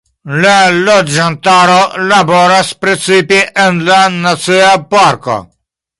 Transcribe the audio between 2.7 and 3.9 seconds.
precipe en